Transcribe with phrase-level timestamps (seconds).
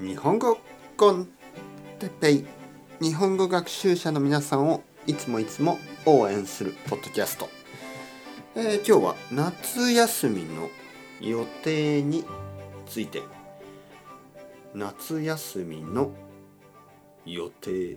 [0.00, 0.58] 日本語
[0.96, 1.28] コン
[1.98, 2.46] テペイ
[3.00, 7.48] 日本語学習者の皆さんをいつもいつも応援するポッドキャスト、
[8.56, 10.68] えー、今日は夏休みの
[11.20, 12.24] 予定に
[12.86, 13.22] ついて。
[14.74, 16.10] 夏休みの
[17.24, 17.96] 予定。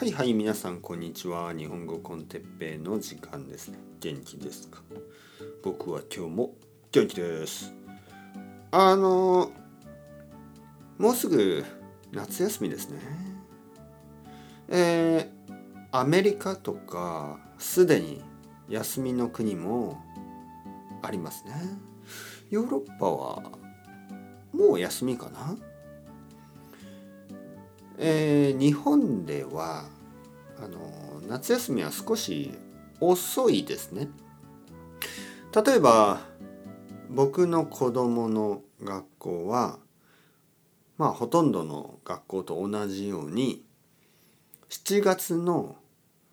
[0.00, 1.52] はいはい皆さんこんにちは。
[1.52, 4.80] 日本語コンテッペイの時間です元気ですか？
[5.62, 6.54] 僕は今日も
[6.90, 7.74] 元気です。
[8.70, 9.52] あの
[10.96, 11.66] もうすぐ
[12.12, 12.98] 夏休みですね。
[14.70, 15.54] えー、
[15.92, 18.22] アメリカとかすでに
[18.70, 20.02] 休みの国も
[21.02, 21.52] ありますね。
[22.48, 23.42] ヨーロッパは
[24.54, 25.58] もう休みかな？
[28.02, 29.84] えー、日本では
[30.58, 32.50] あの夏休みは少し
[32.98, 34.08] 遅いですね。
[35.54, 36.22] 例えば
[37.10, 39.78] 僕の子供の学校は
[40.96, 43.62] まあほとんどの学校と同じように
[44.70, 45.76] 7月の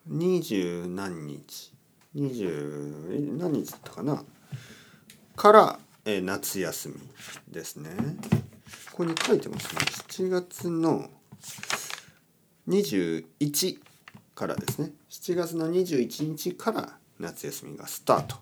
[0.05, 1.73] 二十何日
[2.13, 4.23] 二十何日だったかな
[5.35, 6.95] から、え夏休み
[7.53, 7.91] ですね。
[8.91, 9.81] ここに書いてますね。
[10.07, 11.09] 7月の
[12.67, 13.79] 21
[14.35, 14.91] からですね。
[15.09, 18.35] 7月の21日から夏休みがスタート。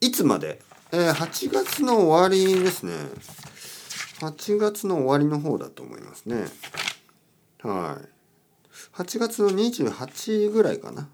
[0.00, 0.60] いつまで、
[0.92, 2.92] えー、8月の終わりですね。
[4.20, 6.46] 8月の終わりの方だと思いますね。
[7.62, 8.08] はい。
[8.94, 11.08] 8月の28ぐらいかな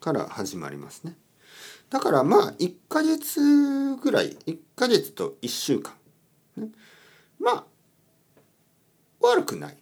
[0.00, 1.16] から始まりますね。
[1.90, 5.92] だからまあ1ヶ月ぐらい1ヶ月と1週間、
[6.56, 6.68] ね、
[7.38, 7.64] まあ
[9.20, 9.76] 悪くない。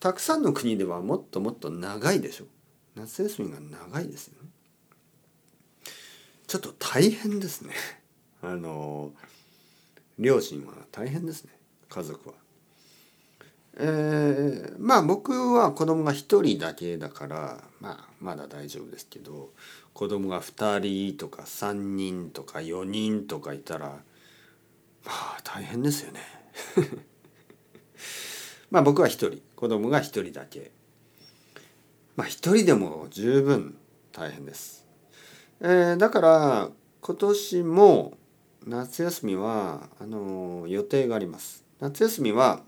[0.00, 2.44] たくさんの国ではもっともっと長いでしょ。
[2.94, 4.48] 夏休みが長いですよね。
[6.46, 7.74] ちょっと大変ですね。
[8.42, 9.12] あの
[10.18, 11.52] 両親は大変ですね。
[11.88, 12.34] 家族は。
[13.80, 19.52] えー、まあ僕は子供が1人だけだからまあまだ大丈夫ですけど
[19.92, 23.88] 子供が2人とか3人とか4人とかいたら
[25.04, 26.20] まあ大変ですよね。
[28.70, 30.70] まあ僕は一人子供が一人だけ。
[32.16, 33.76] まあ一人でも十分
[34.10, 34.84] 大変です、
[35.60, 36.68] えー、だから
[37.00, 38.18] 今年も
[38.66, 41.64] 夏休みはあの予定があります。
[41.78, 42.62] 夏休みは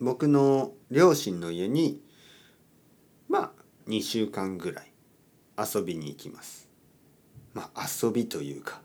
[0.00, 2.02] 僕の両親の家に
[3.28, 3.50] まあ
[3.88, 4.92] 2週間ぐらい
[5.58, 6.68] 遊びに行きます。
[7.54, 8.80] まあ遊びというか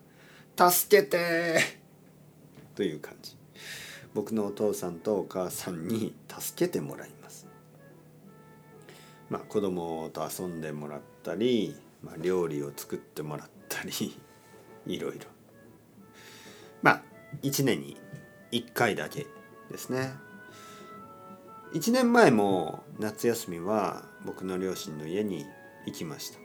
[0.56, 1.60] 助けて
[2.74, 3.36] という感じ。
[4.14, 7.46] 僕のお父さんとお母さんに助けてもらいます。
[9.28, 13.90] まあ子供と遊んでもらったり、まあ、料理を作ってもらったり
[14.86, 15.26] いろいろ。
[16.82, 17.02] まあ
[17.42, 17.96] 1年に
[18.52, 19.26] 1回だけ
[19.70, 20.14] ですね。
[21.72, 25.44] 1年前も夏休みは僕の両親の家に
[25.86, 26.38] 行きました。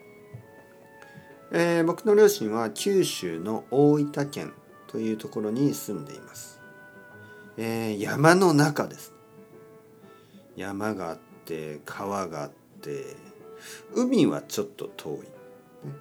[1.52, 4.52] えー、僕の両親は九州の大分県
[4.86, 6.59] というところに住んでいます。
[7.56, 9.12] えー、山の中です。
[10.56, 12.50] 山があって川があっ
[12.80, 13.16] て
[13.94, 15.28] 海はちょっと遠い。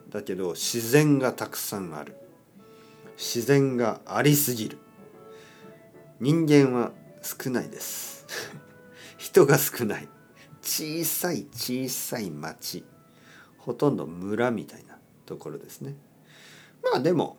[0.10, 2.16] だけど自然がたくさんある。
[3.18, 4.78] 自然がありすぎる。
[6.20, 8.26] 人間は少ないです。
[9.18, 10.08] 人が少ない。
[10.62, 12.86] 小さい小さい町。
[13.58, 15.96] ほとんど村みたいなところですね。
[16.84, 17.38] まあでも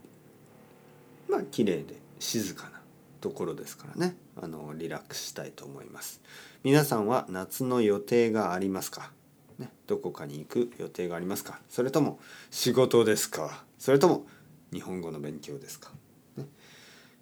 [1.28, 2.79] まあ綺麗で静かな
[3.20, 4.16] ところですからね。
[4.40, 6.20] あのリラックスしたいと思います。
[6.64, 9.12] 皆さんは夏の予定がありますか、
[9.58, 11.60] ね、どこかに行く予定がありますか？
[11.68, 12.18] それとも
[12.50, 13.64] 仕事ですか？
[13.78, 14.26] それとも
[14.72, 15.90] 日本語の勉強ですか、
[16.36, 16.46] ね。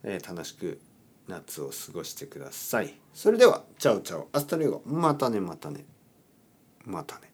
[0.03, 0.81] えー、楽しく
[1.27, 2.95] 夏を過ごしてください。
[3.13, 4.29] それではチャオチャオ。
[4.33, 4.83] Hasta luego。
[4.87, 5.85] またねまたね。
[6.85, 7.28] またね。